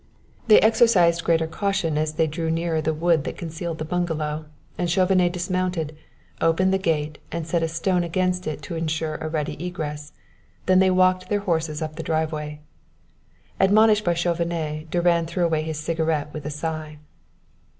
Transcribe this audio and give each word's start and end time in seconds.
They 0.47 0.59
exercised 0.61 1.23
greater 1.23 1.45
caution 1.45 1.95
as 1.95 2.13
they 2.15 2.25
drew 2.25 2.49
nearer 2.49 2.81
the 2.81 2.91
wood 2.91 3.23
that 3.25 3.37
concealed 3.37 3.77
the 3.77 3.85
bungalow, 3.85 4.45
and 4.75 4.89
Chauvenet 4.89 5.31
dismounted, 5.31 5.95
opened 6.41 6.73
the 6.73 6.79
gate 6.79 7.19
and 7.31 7.45
set 7.45 7.61
a 7.61 7.67
stone 7.67 8.03
against 8.03 8.47
it 8.47 8.63
to 8.63 8.73
insure 8.75 9.13
a 9.17 9.29
ready 9.29 9.63
egress; 9.63 10.11
then 10.65 10.79
they 10.79 10.89
walked 10.89 11.29
their 11.29 11.41
horses 11.41 11.83
up 11.83 11.97
the 11.97 12.01
driveway. 12.01 12.61
Admonished 13.59 14.03
by 14.03 14.15
Chauvenet, 14.15 14.89
Durand 14.89 15.27
threw 15.27 15.45
away 15.45 15.61
his 15.61 15.79
cigarette 15.79 16.33
with 16.33 16.47
a 16.47 16.49
sigh. 16.49 16.97